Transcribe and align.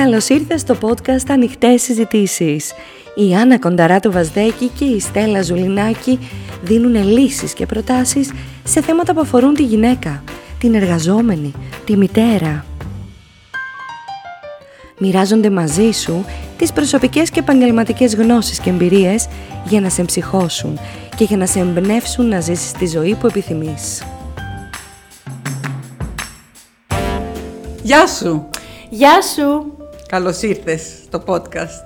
Καλώς 0.00 0.28
ήρθες 0.28 0.60
στο 0.60 0.76
podcast 0.80 1.24
Ανοιχτές 1.28 1.82
Συζητήσεις. 1.82 2.72
Η 3.14 3.34
Άννα 3.34 3.58
Κονταράτου 3.58 4.12
Βαζδέκη 4.12 4.68
και 4.68 4.84
η 4.84 5.00
Στέλλα 5.00 5.42
Ζουλινάκη 5.42 6.18
δίνουν 6.62 7.04
λύσεις 7.04 7.52
και 7.52 7.66
προτάσεις 7.66 8.32
σε 8.64 8.82
θέματα 8.82 9.14
που 9.14 9.20
αφορούν 9.20 9.54
τη 9.54 9.62
γυναίκα, 9.62 10.22
την 10.58 10.74
εργαζόμενη, 10.74 11.52
τη 11.84 11.96
μητέρα. 11.96 12.64
Μοιράζονται 14.98 15.50
μαζί 15.50 15.90
σου 15.90 16.24
τις 16.56 16.72
προσωπικές 16.72 17.30
και 17.30 17.40
επαγγελματικές 17.40 18.14
γνώσεις 18.14 18.58
και 18.58 18.70
εμπειρίες 18.70 19.28
για 19.64 19.80
να 19.80 19.88
σε 19.88 20.00
εμψυχώσουν 20.00 20.78
και 21.16 21.24
για 21.24 21.36
να 21.36 21.46
σε 21.46 21.58
εμπνεύσουν 21.58 22.28
να 22.28 22.40
ζήσεις 22.40 22.72
τη 22.72 22.86
ζωή 22.86 23.14
που 23.14 23.26
επιθυμείς. 23.26 24.02
Γεια 27.82 28.06
σου! 28.06 28.48
Γεια 28.90 29.22
σου! 29.22 29.79
Καλώς 30.10 30.42
ήρθες 30.42 30.82
στο 31.04 31.22
podcast. 31.26 31.84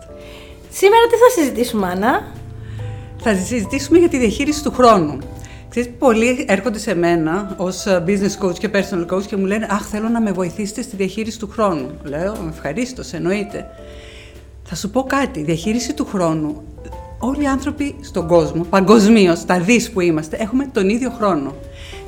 Σήμερα 0.70 1.06
τι 1.10 1.16
θα 1.16 1.41
συζητήσουμε, 1.41 1.87
Άννα; 1.87 2.33
Θα 3.19 3.34
συζητήσουμε 3.34 3.98
για 3.98 4.09
τη 4.09 4.19
διαχείριση 4.19 4.62
του 4.62 4.73
χρόνου. 4.73 5.19
Ξέρεις, 5.69 5.91
πολλοί 5.98 6.45
έρχονται 6.48 6.78
σε 6.78 6.95
μένα 6.95 7.55
ως 7.59 7.84
business 7.87 8.45
coach 8.45 8.59
και 8.59 8.70
personal 8.73 9.14
coach 9.14 9.23
και 9.23 9.37
μου 9.37 9.45
λένε 9.45 9.66
«Αχ, 9.70 9.87
θέλω 9.87 10.09
να 10.09 10.20
με 10.20 10.33
βοηθήσετε 10.33 10.83
στη 10.83 10.97
διαχείριση 10.97 11.38
του 11.38 11.48
χρόνου». 11.48 11.91
Λέω 12.02 12.37
«Ευχαρίστως, 12.48 13.12
εννοείται». 13.12 13.70
Θα 14.62 14.75
σου 14.75 14.91
πω 14.91 15.02
κάτι, 15.02 15.41
η 15.41 15.42
διαχείριση 15.42 15.95
του 15.95 16.05
χρόνου, 16.05 16.62
όλοι 17.19 17.42
οι 17.42 17.47
άνθρωποι 17.47 17.95
στον 18.00 18.27
κόσμο, 18.27 18.62
παγκοσμίως, 18.70 19.45
τα 19.45 19.61
δις 19.61 19.91
που 19.91 20.00
είμαστε, 20.00 20.36
έχουμε 20.36 20.69
τον 20.72 20.88
ίδιο 20.88 21.11
χρόνο. 21.11 21.55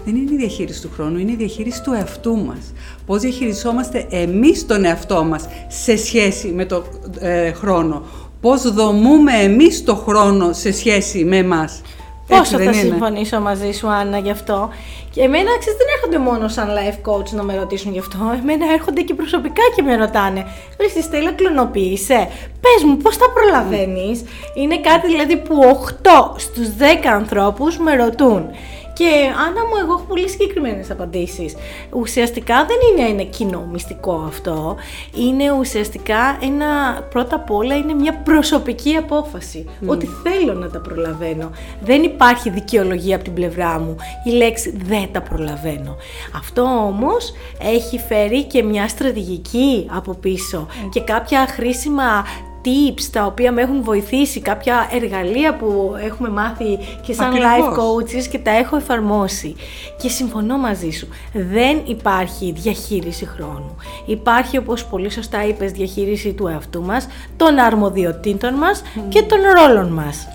Δεν 0.07 0.17
είναι 0.17 0.33
η 0.33 0.37
διαχείριση 0.37 0.83
του 0.83 0.91
χρόνου, 0.95 1.19
είναι 1.19 1.33
η 1.33 1.37
διαχείριση 1.37 1.83
του 1.83 1.93
εαυτού 1.93 2.37
μας. 2.37 2.73
Πώς 3.07 3.21
διαχειριζόμαστε 3.21 4.07
εμείς 4.11 4.67
τον 4.67 4.85
εαυτό 4.85 5.25
μας 5.25 5.49
σε 5.69 5.97
σχέση 5.97 6.49
με 6.49 6.65
τον 6.65 6.85
ε, 7.19 7.53
χρόνο. 7.53 8.03
Πώς 8.41 8.73
δομούμε 8.73 9.33
εμείς 9.33 9.85
το 9.85 9.95
χρόνο 9.95 10.53
σε 10.53 10.73
σχέση 10.73 11.25
με 11.25 11.37
εμάς. 11.37 11.81
Πόσο 12.29 12.57
θα 12.57 12.63
είναι; 12.63 12.73
συμφωνήσω 12.73 13.41
μαζί 13.41 13.73
σου, 13.73 13.89
Άννα, 13.89 14.19
γι' 14.19 14.31
αυτό. 14.31 14.69
Και 15.11 15.21
εμένα, 15.23 15.59
ξέρεις, 15.59 15.79
δεν 15.79 15.87
έρχονται 15.97 16.31
μόνο 16.31 16.49
σαν 16.49 16.69
life 16.69 17.11
coach 17.11 17.31
να 17.31 17.43
με 17.43 17.57
ρωτήσουν 17.57 17.93
γι' 17.93 17.99
αυτό. 17.99 18.19
Εμένα 18.41 18.73
έρχονται 18.73 19.01
και 19.01 19.15
προσωπικά 19.15 19.63
και 19.77 19.83
με 19.83 19.97
ρωτάνε. 19.97 20.47
Βρες 20.79 20.93
τη 20.93 21.03
Στέλλα 21.03 21.33
κλωνοποίησε. 21.33 22.29
Πες 22.61 22.85
μου, 22.87 22.97
πώς 22.97 23.17
τα 23.19 23.27
προλαβαίνεις; 23.35 24.25
Είναι 24.55 24.79
κάτι 24.81 25.07
δηλαδή 25.07 25.37
που 25.37 25.55
8 25.63 26.35
στους 26.37 26.69
10 26.69 27.07
ανθρώπους 27.07 27.79
με 27.79 27.95
ρωτούν. 27.95 28.51
Και 28.97 29.33
Άννα 29.47 29.61
μου, 29.67 29.77
εγώ 29.83 29.93
έχω 29.93 30.05
πολύ 30.09 30.29
συγκεκριμένες 30.29 30.91
απαντήσεις. 30.91 31.55
Ουσιαστικά 31.91 32.65
δεν 32.65 32.77
είναι 32.91 33.09
ένα 33.09 33.31
κοινό 33.31 33.69
μυστικό 33.73 34.25
αυτό. 34.27 34.77
Είναι 35.15 35.53
ουσιαστικά 35.53 36.39
ένα, 36.43 36.67
πρώτα 37.11 37.37
απ' 37.37 37.51
όλα, 37.51 37.77
είναι 37.77 37.95
μια 37.95 38.15
προσωπική 38.15 38.95
απόφαση. 38.95 39.65
Ότι 39.87 40.09
θέλω 40.23 40.53
να 40.53 40.71
τα 40.71 40.81
προλαβαίνω. 40.81 41.51
Δεν 41.81 42.03
υπάρχει 42.03 42.51
δικαιολογία 42.51 43.15
από 43.15 43.25
την 43.25 43.35
πλευρά 43.35 43.79
μου. 43.79 43.97
Η 44.25 44.31
λέξη 44.31 44.77
δεν 44.87 45.09
τα 45.13 45.21
προλαβαίνω. 45.23 45.97
Αυτό 46.37 46.63
όμως 46.63 47.33
έχει 47.61 47.99
φέρει 47.99 48.45
και 48.45 48.63
μια 48.63 48.89
στρατηγική 48.89 49.87
από 49.91 50.15
πίσω 50.15 50.67
και 50.91 51.01
κάποια 51.01 51.47
χρήσιμα 51.47 52.25
tips 52.67 53.03
τα 53.13 53.25
οποία 53.25 53.53
με 53.53 53.63
έχουν 53.63 53.83
βοηθήσει, 53.83 54.41
κάποια 54.41 54.89
εργαλεία 54.93 55.57
που 55.57 55.95
έχουμε 56.05 56.29
μάθει 56.29 56.79
και 57.03 57.13
σαν 57.13 57.33
life 57.33 57.79
coaches 57.79 58.27
και 58.31 58.39
τα 58.39 58.51
έχω 58.51 58.77
εφαρμόσει. 58.77 59.57
Και 59.99 60.09
συμφωνώ 60.09 60.59
μαζί 60.59 60.91
σου, 60.91 61.09
δεν 61.33 61.81
υπάρχει 61.85 62.53
διαχείριση 62.53 63.27
χρόνου. 63.27 63.77
Υπάρχει, 64.07 64.59
όπως 64.59 64.85
πολύ 64.85 65.11
σωστά 65.11 65.47
είπες, 65.47 65.73
διαχείριση 65.73 66.33
του 66.33 66.47
εαυτού 66.47 66.83
μας, 66.83 67.07
των 67.37 67.59
αρμοδιοτήτων 67.59 68.55
μας 68.55 68.83
και 69.09 69.23
των 69.23 69.39
ρόλων 69.57 69.93
μας. 69.93 70.29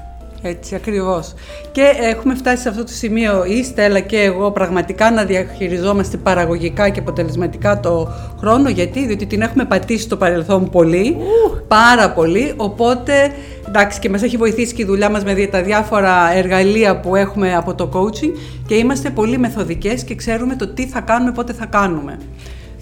Έτσι 0.43 0.75
ακριβώς. 0.75 1.33
Και 1.71 1.93
έχουμε 1.99 2.35
φτάσει 2.35 2.61
σε 2.61 2.69
αυτό 2.69 2.83
το 2.83 2.91
σημείο 2.91 3.45
η 3.45 3.63
Στέλλα 3.63 3.99
και 3.99 4.21
εγώ 4.21 4.51
πραγματικά 4.51 5.11
να 5.11 5.23
διαχειριζόμαστε 5.23 6.17
παραγωγικά 6.17 6.89
και 6.89 6.99
αποτελεσματικά 6.99 7.79
το 7.79 8.11
χρόνο. 8.39 8.69
Γιατί, 8.69 9.05
διότι 9.05 9.25
την 9.25 9.41
έχουμε 9.41 9.65
πατήσει 9.65 10.03
στο 10.03 10.17
παρελθόν 10.17 10.69
πολύ, 10.69 11.17
πάρα 11.67 12.11
πολύ. 12.11 12.53
Οπότε, 12.57 13.31
εντάξει, 13.67 13.99
και 13.99 14.09
μας 14.09 14.23
έχει 14.23 14.37
βοηθήσει 14.37 14.73
και 14.73 14.81
η 14.81 14.85
δουλειά 14.85 15.09
μας 15.09 15.23
με 15.23 15.45
τα 15.45 15.61
διάφορα 15.61 16.33
εργαλεία 16.33 16.99
που 16.99 17.15
έχουμε 17.15 17.55
από 17.55 17.75
το 17.75 17.89
coaching 17.93 18.31
και 18.67 18.75
είμαστε 18.75 19.09
πολύ 19.09 19.37
μεθοδικές 19.37 20.03
και 20.03 20.15
ξέρουμε 20.15 20.55
το 20.55 20.67
τι 20.67 20.87
θα 20.87 21.01
κάνουμε, 21.01 21.31
πότε 21.31 21.53
θα 21.53 21.65
κάνουμε. 21.65 22.17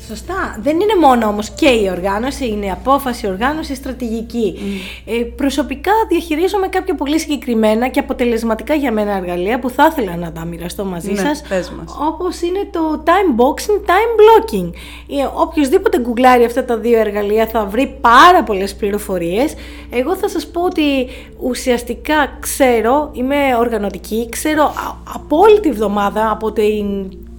Σωστά. 0.10 0.58
Δεν 0.62 0.80
είναι 0.80 0.96
μόνο 1.02 1.28
όμως 1.28 1.50
και 1.50 1.70
η 1.70 1.90
οργάνωση, 1.92 2.48
είναι 2.48 2.66
η 2.66 2.72
απόφαση, 2.72 3.26
η 3.26 3.30
οργάνωση, 3.30 3.72
η 3.72 3.76
στρατηγική. 3.76 4.60
Ε, 5.06 5.24
προσωπικά 5.24 5.92
διαχειρίζομαι 6.10 6.68
κάποια 6.68 6.96
πολύ 6.96 7.20
συγκεκριμένα 7.20 7.88
και 7.88 8.00
αποτελεσματικά 8.00 8.74
για 8.74 8.92
μένα 8.92 9.12
εργαλεία 9.12 9.60
που 9.60 9.70
θα 9.70 9.88
ήθελα 9.92 10.16
να 10.16 10.32
τα 10.32 10.46
μοιραστώ 10.46 10.86
μαζί 10.86 11.12
ναι, 11.12 11.18
σας. 11.18 11.42
Πες 11.50 11.70
μας. 11.70 11.98
Όπως 12.00 12.42
είναι 12.42 12.68
το 12.72 13.04
time 13.06 13.42
boxing, 13.42 13.80
time 13.86 14.12
blocking. 14.20 14.70
Ε, 15.08 15.28
οποιοςδήποτε 15.34 16.00
γκουγκλάρει 16.00 16.44
αυτά 16.44 16.66
τα 16.66 16.78
δύο 16.78 17.00
εργαλεία 17.00 17.48
θα 17.48 17.66
βρει 17.66 17.98
πάρα 18.02 18.44
πολλές 18.44 18.76
πληροφορίες. 18.76 19.54
Εγώ 19.90 20.16
θα 20.16 20.30
σας 20.30 20.48
πω 20.48 20.62
ότι 20.62 21.08
ουσιαστικά 21.40 22.38
ξέρω, 22.40 23.10
είμαι 23.14 23.36
οργανωτική, 23.60 24.28
ξέρω 24.30 24.74
από 25.14 25.38
όλη 25.38 25.60
τη 25.60 25.72
βδομάδα, 25.72 26.32
από 26.32 26.52
την 26.52 26.86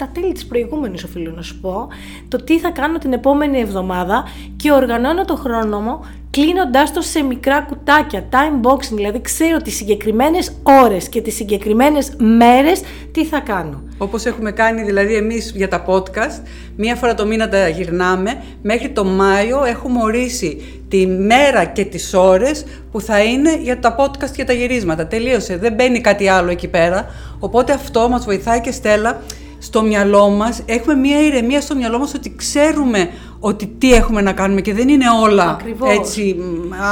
τα 0.01 0.11
τέλη 0.13 0.33
της 0.33 0.47
προηγούμενης 0.47 1.05
οφείλω 1.05 1.31
να 1.31 1.43
σου 1.43 1.61
πω, 1.61 1.89
το 2.29 2.45
τι 2.45 2.59
θα 2.59 2.71
κάνω 2.71 2.99
την 2.99 3.13
επόμενη 3.13 3.61
εβδομάδα 3.61 4.25
και 4.57 4.73
οργανώνω 4.73 5.25
το 5.25 5.37
χρόνο 5.37 5.81
μου 5.81 6.01
κλείνοντάς 6.31 6.93
το 6.93 7.01
σε 7.01 7.23
μικρά 7.23 7.61
κουτάκια, 7.61 8.29
time 8.31 8.67
boxing, 8.67 8.95
δηλαδή 8.95 9.21
ξέρω 9.21 9.57
τις 9.57 9.77
συγκεκριμένες 9.77 10.53
ώρες 10.63 11.09
και 11.09 11.21
τις 11.21 11.35
συγκεκριμένες 11.35 12.13
μέρες 12.19 12.83
τι 13.13 13.25
θα 13.25 13.41
κάνω. 13.41 13.83
Όπως 13.99 14.25
έχουμε 14.25 14.53
κάνει 14.53 14.83
δηλαδή 14.83 15.15
εμείς 15.15 15.53
για 15.57 15.69
τα 15.69 15.85
podcast, 15.87 16.43
μία 16.77 16.95
φορά 16.95 17.15
το 17.15 17.27
μήνα 17.27 17.49
τα 17.49 17.69
γυρνάμε, 17.69 18.43
μέχρι 18.63 18.91
το 18.91 19.05
Μάιο 19.05 19.65
έχουμε 19.65 20.03
ορίσει 20.03 20.83
τη 20.89 21.07
μέρα 21.07 21.65
και 21.65 21.85
τις 21.85 22.15
ώρες 22.15 22.65
που 22.91 23.01
θα 23.01 23.23
είναι 23.23 23.57
για 23.57 23.79
τα 23.79 23.97
podcast 23.99 24.31
και 24.37 24.45
τα 24.45 24.53
γυρίσματα. 24.53 25.07
Τελείωσε, 25.07 25.57
δεν 25.57 25.73
μπαίνει 25.73 26.01
κάτι 26.01 26.29
άλλο 26.29 26.51
εκεί 26.51 26.69
πέρα, 26.69 27.07
οπότε 27.39 27.73
αυτό 27.73 28.09
μας 28.09 28.25
βοηθάει 28.25 28.61
και 28.61 28.71
Στέλλα 28.73 29.21
στο 29.63 29.83
μυαλό 29.83 30.29
μας, 30.29 30.63
έχουμε 30.67 30.95
μια 30.95 31.21
ηρεμία 31.21 31.61
στο 31.61 31.75
μυαλό 31.75 31.99
μας 31.99 32.15
ότι 32.15 32.35
ξέρουμε 32.37 33.09
ότι 33.41 33.67
τι 33.79 33.95
έχουμε 33.95 34.21
να 34.21 34.33
κάνουμε 34.33 34.61
και 34.61 34.75
δεν 34.75 34.89
είναι 34.89 35.05
όλα 35.23 35.57
έτσι 35.95 36.37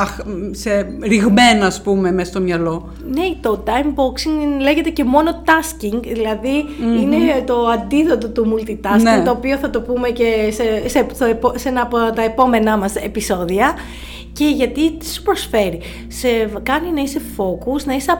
αχ, 0.00 0.18
σε 0.50 0.98
ρηγμένα 1.02 1.66
ας 1.66 1.82
πούμε 1.82 2.12
μέσα 2.12 2.30
στο 2.30 2.40
μυαλό. 2.40 2.88
Ναι, 3.10 3.22
το 3.40 3.62
time 3.66 3.86
boxing 3.86 4.60
λέγεται 4.60 4.90
και 4.90 5.04
μόνο 5.04 5.42
tasking, 5.44 6.00
δηλαδη 6.12 6.64
είναι 7.00 7.42
το 7.46 7.66
αντίδοτο 7.66 8.28
του 8.28 8.54
multitasking, 8.54 9.02
ναι. 9.02 9.22
το 9.24 9.30
οποίο 9.30 9.56
θα 9.56 9.70
το 9.70 9.80
πούμε 9.80 10.08
και 10.08 10.50
σε, 10.50 10.88
σε, 10.88 11.06
σε 11.54 11.68
ένα 11.68 11.82
από 11.82 11.96
τα 12.14 12.22
επόμενά 12.22 12.76
μας 12.76 12.96
επεισόδια 12.96 13.74
και 14.38 14.46
γιατί 14.46 14.92
τις 14.92 15.14
σου 15.14 15.22
προσφέρει. 15.22 15.80
Σε 16.08 16.28
κάνει 16.62 16.90
να 16.90 17.00
είσαι 17.00 17.20
focus, 17.36 17.84
να 17.84 17.94
είσαι 17.94 18.10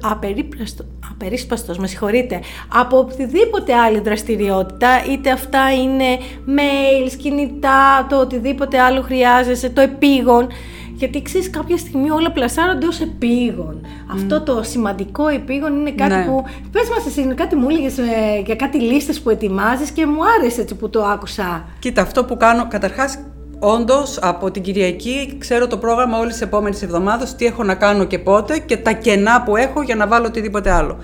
απερίπραστο, 0.00 0.84
απερίσπαστος, 1.10 1.78
με 1.78 1.86
συγχωρείτε, 1.86 2.40
από 2.74 2.98
οποιαδήποτε 2.98 3.74
άλλη 3.74 4.00
δραστηριότητα, 4.00 4.88
είτε 5.10 5.30
αυτά 5.30 5.72
είναι 5.72 6.18
mail, 6.46 7.12
κινητά, 7.16 8.06
το 8.08 8.20
οτιδήποτε 8.20 8.78
άλλο 8.78 9.02
χρειάζεσαι, 9.02 9.70
το 9.70 9.80
επίγον. 9.80 10.46
Γιατί 10.94 11.22
ξέρεις, 11.22 11.50
κάποια 11.50 11.76
στιγμή 11.76 12.10
όλα 12.10 12.32
πλασάρονται 12.32 12.86
ως 12.86 13.00
επίγον. 13.00 13.86
Αυτό 14.12 14.40
το 14.40 14.62
σημαντικό 14.62 15.28
επίγον 15.28 15.80
είναι 15.80 15.90
κάτι 15.90 16.14
ναι. 16.14 16.24
που. 16.24 16.44
Πες 16.72 16.88
μας, 16.88 17.06
εσύ, 17.06 17.34
κάτι 17.34 17.56
μου 17.56 17.68
έλεγες 17.68 17.98
ε, 17.98 18.04
για 18.44 18.56
κάτι 18.56 18.80
λίστες 18.80 19.20
που 19.20 19.30
ετοιμάζεις 19.30 19.90
και 19.90 20.06
μου 20.06 20.20
άρεσε 20.38 20.60
έτσι 20.60 20.74
που 20.74 20.90
το 20.90 21.04
άκουσα. 21.04 21.64
Κοίτα, 21.78 22.02
αυτό 22.02 22.24
που 22.24 22.36
κάνω, 22.36 22.68
καταρχάς, 22.68 23.18
Όντως, 23.58 24.18
από 24.22 24.50
την 24.50 24.62
Κυριακή 24.62 25.36
ξέρω 25.38 25.66
το 25.66 25.76
πρόγραμμα 25.76 26.18
όλης 26.18 26.32
της 26.32 26.42
επόμενης 26.42 26.82
εβδομάδας, 26.82 27.36
τι 27.36 27.46
έχω 27.46 27.62
να 27.62 27.74
κάνω 27.74 28.04
και 28.04 28.18
πότε 28.18 28.58
και 28.58 28.76
τα 28.76 28.92
κενά 28.92 29.42
που 29.42 29.56
έχω 29.56 29.82
για 29.82 29.94
να 29.96 30.06
βάλω 30.06 30.26
οτιδήποτε 30.26 30.70
άλλο. 30.70 30.98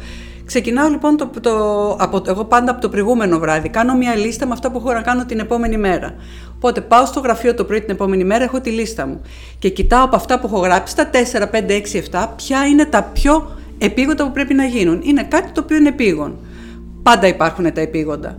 Ξεκινάω 0.45 0.89
λοιπόν 0.89 1.17
το, 1.17 1.31
το, 1.41 1.53
από, 2.01 2.23
εγώ 2.27 2.45
πάντα 2.45 2.71
από 2.71 2.81
το 2.81 2.89
προηγούμενο 2.89 3.39
βράδυ. 3.39 3.69
Κάνω 3.69 3.95
μια 3.95 4.15
λίστα 4.15 4.47
με 4.47 4.53
αυτά 4.53 4.71
που 4.71 4.79
έχω 4.79 4.93
να 4.93 5.01
κάνω 5.01 5.25
την 5.25 5.39
επόμενη 5.39 5.77
μέρα. 5.77 6.15
Οπότε 6.55 6.81
πάω 6.81 7.07
στο 7.07 7.21
γραφείο 7.21 7.55
το 7.55 7.65
πρωί 7.65 7.81
την 7.81 7.91
επόμενη 7.91 8.25
μέρα, 8.25 8.45
έχω 8.45 8.61
τη 8.61 8.71
λίστα 8.71 9.07
μου. 9.07 9.21
Και 9.59 9.69
κοιτάω 9.69 10.05
από 10.05 10.17
αυτά 10.17 10.41
που 10.41 10.47
έχω 10.47 10.59
γράψει, 10.59 10.97
τα 10.97 11.11
4, 11.11 11.51
5, 11.51 11.71
6, 12.13 12.23
7, 12.23 12.27
ποια 12.37 12.67
είναι 12.67 12.85
τα 12.85 13.03
πιο 13.03 13.57
επίγοντα 13.79 14.25
που 14.25 14.33
πρέπει 14.33 14.55
να 14.55 14.65
γίνουν. 14.65 15.01
Είναι 15.03 15.23
κάτι 15.23 15.53
το 15.53 15.61
οποίο 15.61 15.77
είναι 15.77 15.89
επίγον. 15.89 16.39
Πάντα 17.03 17.27
υπάρχουν 17.27 17.73
τα 17.73 17.81
επίγοντα 17.81 18.37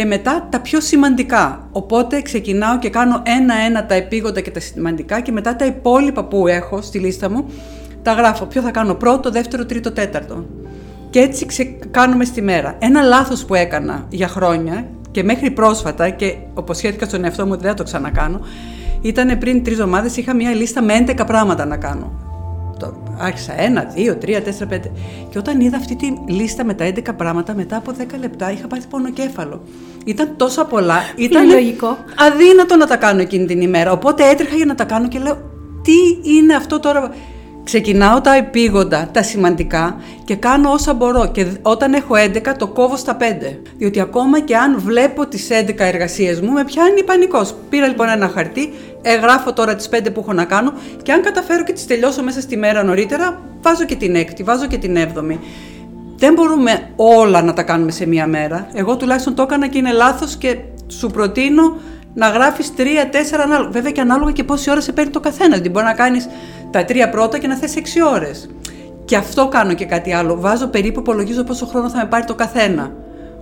και 0.00 0.06
μετά 0.06 0.46
τα 0.50 0.60
πιο 0.60 0.80
σημαντικά. 0.80 1.68
Οπότε 1.72 2.22
ξεκινάω 2.22 2.78
και 2.78 2.90
κάνω 2.90 3.22
ένα-ένα 3.24 3.86
τα 3.86 3.94
επίγοντα 3.94 4.40
και 4.40 4.50
τα 4.50 4.60
σημαντικά 4.60 5.20
και 5.20 5.32
μετά 5.32 5.56
τα 5.56 5.64
υπόλοιπα 5.64 6.24
που 6.24 6.46
έχω 6.46 6.80
στη 6.82 6.98
λίστα 6.98 7.30
μου 7.30 7.44
τα 8.02 8.12
γράφω. 8.12 8.44
Ποιο 8.44 8.62
θα 8.62 8.70
κάνω 8.70 8.94
πρώτο, 8.94 9.30
δεύτερο, 9.30 9.66
τρίτο, 9.66 9.92
τέταρτο. 9.92 10.46
Και 11.10 11.18
έτσι 11.18 11.46
ξε... 11.46 11.64
κάνουμε 11.90 12.24
στη 12.24 12.42
μέρα. 12.42 12.76
Ένα 12.78 13.02
λάθος 13.02 13.44
που 13.44 13.54
έκανα 13.54 14.06
για 14.08 14.28
χρόνια 14.28 14.88
και 15.10 15.22
μέχρι 15.22 15.50
πρόσφατα 15.50 16.10
και 16.10 16.34
σχέδικα 16.70 17.06
στον 17.06 17.24
εαυτό 17.24 17.44
μου 17.44 17.52
ότι 17.52 17.60
δεν 17.60 17.70
θα 17.70 17.76
το 17.76 17.82
ξανακάνω 17.82 18.40
Ήταν 19.00 19.38
πριν 19.38 19.64
τρεις 19.64 19.78
εβδομάδες, 19.78 20.16
είχα 20.16 20.34
μια 20.34 20.50
λίστα 20.50 20.82
με 20.82 21.04
11 21.06 21.26
πράγματα 21.26 21.64
να 21.64 21.76
κάνω. 21.76 22.29
Το, 22.80 23.02
άρχισα 23.18 23.60
ένα, 23.60 23.84
δύο, 23.94 24.16
τρία, 24.16 24.42
τέσσερα, 24.42 24.66
πέντε. 24.66 24.90
Και 25.30 25.38
όταν 25.38 25.60
είδα 25.60 25.76
αυτή 25.76 25.96
τη 25.96 26.12
λίστα 26.26 26.64
με 26.64 26.74
τα 26.74 26.92
11 26.94 27.00
πράγματα, 27.16 27.54
μετά 27.54 27.76
από 27.76 27.92
10 27.98 28.04
λεπτά 28.20 28.52
είχα 28.52 28.66
πάθει 28.66 28.86
πονοκέφαλο. 28.86 29.62
Ήταν 30.04 30.34
τόσα 30.36 30.64
πολλά. 30.64 30.98
Ήταν 31.16 31.50
λογικό. 31.50 31.96
αδύνατο 32.16 32.76
να 32.76 32.86
τα 32.86 32.96
κάνω 32.96 33.20
εκείνη 33.20 33.46
την 33.46 33.60
ημέρα. 33.60 33.92
Οπότε 33.92 34.28
έτρεχα 34.28 34.56
για 34.56 34.66
να 34.66 34.74
τα 34.74 34.84
κάνω 34.84 35.08
και 35.08 35.18
λέω, 35.18 35.36
τι 35.82 36.30
είναι 36.30 36.54
αυτό 36.54 36.80
τώρα; 36.80 37.10
Ξεκινάω 37.64 38.20
τα 38.20 38.34
επίγοντα, 38.34 39.08
τα 39.12 39.22
σημαντικά 39.22 39.96
και 40.24 40.36
κάνω 40.36 40.70
όσα 40.70 40.94
μπορώ. 40.94 41.30
Και 41.32 41.46
όταν 41.62 41.94
έχω 41.94 42.14
11, 42.14 42.54
το 42.58 42.66
κόβω 42.66 42.96
στα 42.96 43.16
5. 43.16 43.22
Διότι 43.76 44.00
ακόμα 44.00 44.40
και 44.40 44.56
αν 44.56 44.80
βλέπω 44.80 45.26
τις 45.26 45.48
11 45.50 45.74
εργασίες 45.78 46.40
μου, 46.40 46.52
με 46.52 46.64
πιάνει 46.64 47.04
πανικός. 47.04 47.54
Πήρα 47.70 47.86
λοιπόν 47.86 48.08
ένα 48.08 48.28
χαρτί, 48.28 48.72
εγγράφω 49.02 49.52
τώρα 49.52 49.74
τις 49.74 49.88
5 49.88 50.12
που 50.12 50.20
έχω 50.20 50.32
να 50.32 50.44
κάνω 50.44 50.72
και 51.02 51.12
αν 51.12 51.22
καταφέρω 51.22 51.64
και 51.64 51.72
τις 51.72 51.86
τελειώσω 51.86 52.22
μέσα 52.22 52.40
στη 52.40 52.56
μέρα 52.56 52.82
νωρίτερα, 52.82 53.40
βάζω 53.62 53.84
και 53.84 53.96
την 53.96 54.14
έκτη, 54.14 54.42
βάζω 54.42 54.66
και 54.66 54.78
την 54.78 54.96
έβδομη. 54.96 55.40
Δεν 56.16 56.34
μπορούμε 56.34 56.90
όλα 56.96 57.42
να 57.42 57.52
τα 57.52 57.62
κάνουμε 57.62 57.90
σε 57.90 58.06
μία 58.06 58.26
μέρα. 58.26 58.68
Εγώ 58.72 58.96
τουλάχιστον 58.96 59.34
το 59.34 59.42
έκανα 59.42 59.66
και 59.66 59.78
είναι 59.78 59.92
λάθος 59.92 60.36
και 60.36 60.56
σου 60.86 61.06
προτείνω 61.06 61.76
να 62.14 62.28
γράφεις 62.28 62.74
τρία-τέσσερα 62.74 63.42
ανάλογα. 63.42 63.70
Βέβαια 63.70 63.90
και 63.90 64.00
ανάλογα 64.00 64.32
και 64.32 64.44
πόση 64.44 64.70
ώρα 64.70 64.80
σε 64.80 64.92
παίρνει 64.92 65.10
το 65.10 65.20
καθένα. 65.20 65.48
Δηλαδή 65.48 65.68
μπορεί 65.68 65.84
να 65.84 65.92
κάνεις 65.92 66.28
τα 66.70 66.84
τρία 66.84 67.10
πρώτα 67.10 67.38
και 67.38 67.46
να 67.46 67.56
θες 67.56 67.76
έξι 67.76 68.02
ώρες. 68.02 68.50
Και 69.04 69.16
αυτό 69.16 69.48
κάνω 69.48 69.74
και 69.74 69.84
κάτι 69.84 70.12
άλλο. 70.12 70.40
Βάζω 70.40 70.66
περίπου, 70.66 71.00
υπολογίζω 71.00 71.42
πόσο 71.42 71.66
χρόνο 71.66 71.90
θα 71.90 71.98
με 71.98 72.06
πάρει 72.08 72.24
το 72.24 72.34
καθένα. 72.34 72.92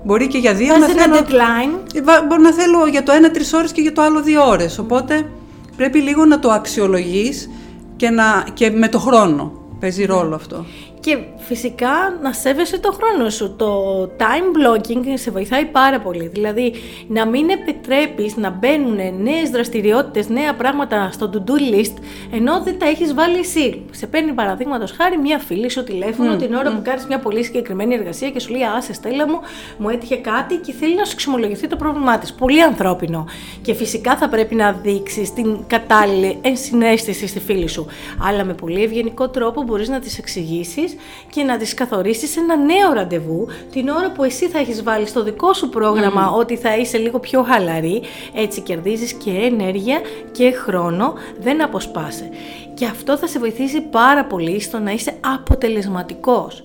Μπορεί 0.05 0.27
και 0.27 0.39
για 0.39 0.55
δύο 0.55 0.77
να 0.77 0.87
θέλω. 0.87 1.15
Ένα 1.17 1.27
deadline. 1.27 1.79
Ε, 1.95 2.27
μπορεί 2.29 2.43
να 2.43 2.53
θέλω 2.53 2.87
για 2.91 3.03
το 3.03 3.13
ένα 3.13 3.31
τρεις 3.31 3.53
ώρες 3.53 3.73
και 3.73 3.81
για 3.81 3.93
το 3.93 4.03
άλλο 4.03 4.23
δύο 4.23 4.49
ώρες. 4.49 4.79
Οπότε 4.79 5.31
πρέπει 5.77 5.99
λίγο 5.99 6.25
να 6.25 6.39
το 6.39 6.51
αξιολογείς 6.51 7.51
και, 7.97 8.09
και 8.55 8.71
με 8.71 8.89
το 8.89 8.99
χρόνο. 8.99 9.53
Παίζει 9.81 10.05
ρόλο 10.05 10.35
αυτό. 10.35 10.65
Και 11.09 11.19
φυσικά 11.37 12.19
να 12.23 12.33
σέβεσαι 12.33 12.79
το 12.79 12.93
χρόνο 12.93 13.31
σου. 13.31 13.55
Το 13.57 14.03
time 14.17 14.77
blocking 14.77 15.03
σε 15.15 15.31
βοηθάει 15.31 15.65
πάρα 15.65 16.01
πολύ. 16.01 16.29
Δηλαδή 16.29 16.75
να 17.09 17.27
μην 17.27 17.51
επιτρέπεις 17.51 18.37
να 18.37 18.51
μπαίνουν 18.51 18.97
νέες 19.23 19.51
δραστηριότητες, 19.51 20.29
νέα 20.29 20.55
πράγματα 20.55 21.11
στο 21.13 21.31
to-do 21.33 21.75
list, 21.75 21.93
ενώ 22.33 22.61
δεν 22.63 22.79
τα 22.79 22.87
έχεις 22.87 23.15
βάλει 23.15 23.39
εσύ. 23.39 23.83
Σε 23.91 24.07
παίρνει 24.07 24.33
παραδείγματος 24.33 24.93
χάρη 24.93 25.19
μια 25.19 25.39
φίλη 25.39 25.71
σου 25.71 25.85
τηλέφωνο 25.85 26.37
την 26.37 26.55
ώρα 26.55 26.71
που 26.71 26.81
κάνεις 26.83 27.07
μια 27.07 27.19
πολύ 27.19 27.45
συγκεκριμένη 27.45 27.95
εργασία 27.95 28.31
και 28.31 28.41
σου 28.41 28.51
λέει 28.51 28.63
«Άσε 28.77 28.93
Στέλλα 28.93 29.29
μου, 29.29 29.39
μου 29.79 29.89
έτυχε 29.89 30.17
κάτι» 30.17 30.57
και 30.57 30.73
θέλει 30.73 30.95
να 30.95 31.05
σου 31.05 31.13
εξομολογηθεί 31.15 31.67
το 31.67 31.77
πρόβλημά 31.77 32.19
της. 32.19 32.33
Πολύ 32.33 32.63
ανθρώπινο. 32.63 33.27
Και 33.63 33.75
φυσικά 33.75 34.17
θα 34.17 34.29
πρέπει 34.29 34.55
να 34.55 34.73
δείξεις 34.73 35.33
την 35.33 35.57
κατάλληλη 35.67 36.39
ενσυναίσθηση 36.41 37.27
στη 37.27 37.41
φίλη 37.41 37.69
σου. 37.69 37.87
Αλλά 38.29 38.45
με 38.45 38.55
πολύ 38.55 38.83
ευγενικό 38.83 39.29
τρόπο 39.29 39.63
μπορείς 39.63 39.89
να 39.89 39.99
της 39.99 40.19
εξηγήσεις 40.19 40.97
και 41.31 41.43
να 41.43 41.57
τις 41.57 41.75
καθορίσεις 41.75 42.37
ένα 42.37 42.57
νέο 42.57 42.93
ραντεβού 42.93 43.49
την 43.73 43.89
ώρα 43.89 44.11
που 44.11 44.25
εσύ 44.25 44.49
θα 44.49 44.59
έχεις 44.59 44.83
βάλει 44.83 45.07
στο 45.07 45.23
δικό 45.23 45.53
σου 45.53 45.69
πρόγραμμα 45.69 46.31
ότι 46.31 46.57
θα 46.57 46.77
είσαι 46.77 46.99
λίγο 46.99 47.19
πιο 47.19 47.43
χαλαρή, 47.43 48.03
έτσι 48.35 48.61
κερδίζεις 48.61 49.13
και 49.13 49.31
ενέργεια 49.31 50.01
και 50.33 50.51
χρόνο, 50.51 51.15
δεν 51.41 51.63
αποσπάσαι. 51.63 52.29
Και 52.75 52.85
αυτό 52.85 53.17
θα 53.17 53.27
σε 53.27 53.39
βοηθήσει 53.39 53.81
πάρα 53.81 54.25
πολύ 54.25 54.61
στο 54.61 54.79
να 54.79 54.91
είσαι 54.91 55.15
αποτελεσματικός. 55.21 56.63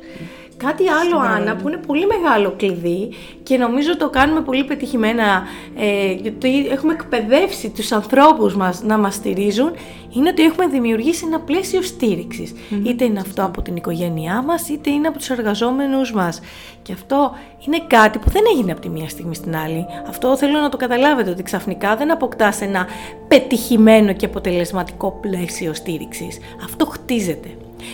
Κάτι 0.57 0.89
άλλο, 0.89 1.17
Άννα, 1.19 1.55
που 1.55 1.67
είναι 1.67 1.77
πολύ 1.77 2.05
μεγάλο 2.05 2.53
κλειδί 2.57 3.09
και 3.43 3.57
νομίζω 3.57 3.97
το 3.97 4.09
κάνουμε 4.09 4.41
πολύ 4.41 4.63
πετυχημένα 4.63 5.43
ε, 5.75 6.11
γιατί 6.11 6.67
έχουμε 6.67 6.93
εκπαιδεύσει 6.93 7.69
τους 7.69 7.91
ανθρώπους 7.91 8.55
μας 8.55 8.83
να 8.83 8.97
μας 8.97 9.15
στηρίζουν, 9.15 9.71
είναι 10.13 10.29
ότι 10.29 10.43
έχουμε 10.43 10.67
δημιουργήσει 10.67 11.23
ένα 11.25 11.39
πλαίσιο 11.39 11.81
Είτε 12.83 13.03
είναι 13.05 13.19
αυτό 13.19 13.43
από 13.43 13.61
την 13.61 13.75
οικογένειά 13.75 14.41
μας, 14.41 14.69
είτε 14.69 14.89
είναι 14.89 15.07
από 15.07 15.17
τους 15.17 15.29
εργαζόμενους 15.29 16.13
μας. 16.13 16.39
Και 16.81 16.93
αυτό 16.93 17.35
είναι 17.65 17.79
κάτι 17.87 18.19
που 18.19 18.29
δεν 18.29 18.41
έγινε 18.55 18.71
από 18.71 18.81
τη 18.81 18.89
μία 18.89 19.09
στιγμή 19.09 19.35
στην 19.35 19.55
άλλη. 19.55 19.85
Αυτό 20.07 20.37
θέλω 20.37 20.59
να 20.59 20.69
το 20.69 20.77
καταλάβετε, 20.77 21.29
ότι 21.29 21.43
ξαφνικά 21.43 21.95
δεν 21.95 22.11
αποκτάς 22.11 22.61
ένα 22.61 22.87
πετυχημένο 23.27 24.13
και 24.13 24.25
αποτελεσματικό 24.25 25.19
πλαίσιο 25.21 25.73
στήριξης. 25.73 26.37
Αυτό 26.63 26.85
χτίζεται 26.85 27.49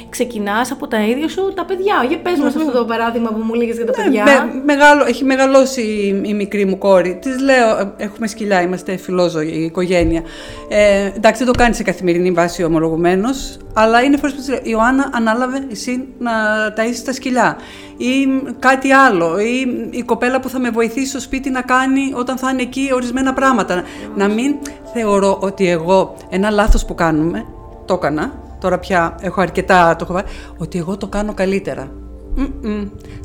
ξεκινάς 0.09 0.71
από 0.71 0.87
τα 0.87 1.05
ίδια 1.05 1.27
σου 1.29 1.53
τα 1.55 1.65
παιδιά. 1.65 2.05
Για 2.07 2.19
πες 2.19 2.39
μας 2.39 2.55
αυτό 2.55 2.71
το 2.71 2.85
παράδειγμα 2.85 3.29
που 3.29 3.39
μου 3.39 3.53
λέγες 3.53 3.75
για 3.75 3.85
τα 3.85 3.93
ναι, 3.97 4.03
παιδιά. 4.03 4.23
Με, 4.23 4.61
μεγάλο, 4.65 5.05
έχει 5.05 5.23
μεγαλώσει 5.23 5.81
η, 5.81 6.21
η, 6.25 6.33
μικρή 6.33 6.65
μου 6.65 6.77
κόρη. 6.77 7.17
Της 7.21 7.39
λέω, 7.39 7.77
ε, 7.77 7.93
έχουμε 7.97 8.27
σκυλιά, 8.27 8.61
είμαστε 8.61 8.97
φιλόζωοι, 8.97 9.47
η 9.47 9.63
οικογένεια. 9.63 10.21
Ε, 10.69 11.11
εντάξει, 11.15 11.43
δεν 11.43 11.53
το 11.53 11.59
κάνει 11.59 11.73
σε 11.73 11.83
καθημερινή 11.83 12.31
βάση 12.31 12.63
ομολογουμένως, 12.63 13.57
αλλά 13.73 14.01
είναι 14.03 14.17
φορές 14.17 14.33
που 14.33 14.39
της 14.39 14.49
λέω: 14.49 14.59
Ιωάννα, 14.63 15.09
ανάλαβε 15.13 15.67
εσύ 15.71 16.07
να 16.19 16.31
ταΐσεις 16.75 17.03
τα 17.05 17.13
σκυλιά. 17.13 17.57
Ή 17.97 18.41
κάτι 18.59 18.91
άλλο. 18.91 19.39
Ή 19.39 19.87
η 19.89 20.03
κοπέλα 20.03 20.39
που 20.39 20.49
θα 20.49 20.59
με 20.59 20.69
βοηθήσει 20.69 21.07
στο 21.07 21.19
σπίτι 21.19 21.49
να 21.49 21.61
κάνει 21.61 22.13
όταν 22.15 22.37
θα 22.37 22.49
είναι 22.49 22.61
εκεί 22.61 22.89
ορισμένα 22.93 23.33
πράγματα. 23.33 23.83
Να 24.15 24.27
μην 24.27 24.55
θεωρώ 24.93 25.37
ότι 25.41 25.69
εγώ 25.69 26.15
ένα 26.29 26.49
λάθος 26.49 26.85
που 26.85 26.95
κάνουμε, 26.95 27.45
το 27.85 27.93
έκανα, 27.93 28.33
τώρα 28.59 28.79
πια 28.79 29.15
έχω 29.21 29.41
αρκετά 29.41 29.95
το 29.95 30.03
έχω 30.03 30.13
βάλει, 30.13 30.27
ότι 30.57 30.77
εγώ 30.77 30.97
το 30.97 31.07
κάνω 31.07 31.33
καλύτερα. 31.33 31.91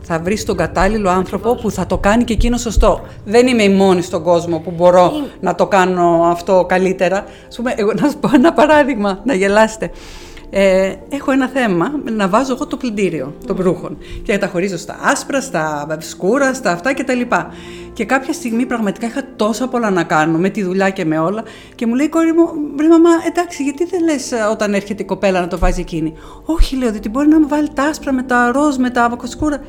Θα 0.03 0.19
βρεις 0.19 0.45
τον 0.45 0.57
κατάλληλο 0.57 1.11
άνθρωπο 1.11 1.55
που 1.55 1.71
θα 1.71 1.87
το 1.87 1.99
κάνει 1.99 2.25
και 2.25 2.33
εκείνο 2.33 2.57
σωστό. 2.57 3.01
Δεν 3.25 3.47
είμαι 3.47 3.63
η 3.63 3.69
μόνη 3.69 4.03
στον 4.03 4.23
κόσμο 4.23 4.59
που 4.59 4.71
μπορώ 4.77 5.13
να 5.41 5.55
το 5.55 5.67
κάνω 5.67 6.23
αυτό 6.31 6.65
καλύτερα. 6.69 7.25
πούμε, 7.57 7.75
εγώ, 7.77 7.93
να 7.93 7.99
σας 7.99 8.17
πω 8.17 8.31
ένα 8.35 8.53
παράδειγμα, 8.53 9.21
να 9.25 9.35
γελάσετε 9.35 9.91
ε, 10.57 10.95
έχω 11.09 11.31
ένα 11.31 11.49
θέμα 11.49 11.93
να 12.11 12.29
βάζω 12.29 12.53
εγώ 12.53 12.67
το 12.67 12.77
πλυντήριο 12.77 13.35
των 13.47 13.57
βρούχων 13.57 13.99
και 14.23 14.39
τα 14.39 14.47
χωρίζω 14.47 14.77
στα 14.77 14.99
άσπρα, 15.03 15.41
στα 15.41 15.97
σκούρα, 16.01 16.55
στα 16.55 16.71
αυτά 16.71 16.95
κτλ. 16.95 17.21
Και 17.93 18.05
κάποια 18.05 18.33
στιγμή 18.33 18.67
πραγματικά 18.67 19.07
είχα 19.07 19.23
τόσα 19.37 19.69
πολλά 19.69 19.91
να 19.91 20.03
κάνω 20.03 20.39
με 20.39 20.49
τη 20.49 20.63
δουλειά 20.63 20.91
και 20.91 21.05
με 21.05 21.19
όλα 21.19 21.43
και 21.75 21.87
μου 21.87 21.95
λέει 21.95 22.07
η 22.07 22.09
κόρη 22.09 22.33
μου, 22.33 22.49
βρε 22.77 22.89
μαμά, 22.89 23.11
εντάξει, 23.27 23.63
γιατί 23.63 23.85
δεν 23.85 24.05
λες 24.05 24.33
ε, 24.33 24.37
όταν 24.51 24.75
έρχεται 24.75 25.03
η 25.03 25.07
κοπέλα 25.07 25.41
να 25.41 25.49
το 25.49 25.59
βάζει 25.59 25.81
εκείνη; 25.81 26.15
Όχι, 26.45 26.77
λέω, 26.77 26.91
διότι 26.91 27.09
μπορεί 27.09 27.29
να 27.29 27.41
μου 27.41 27.49
βάλει 27.49 27.69
τα 27.75 27.83
άσπρα 27.83 28.13
με 28.13 28.23
τα 28.23 28.53
ροζ, 28.53 28.77
με 28.77 28.91
τα 28.91 29.19
σκούρα. 29.25 29.65